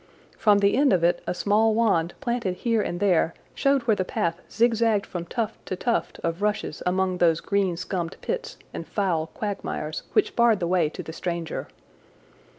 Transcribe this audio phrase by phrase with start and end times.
[0.35, 4.03] From the end of it a small wand planted here and there showed where the
[4.03, 9.27] path zigzagged from tuft to tuft of rushes among those green scummed pits and foul
[9.27, 11.67] quagmires which barred the way to the stranger.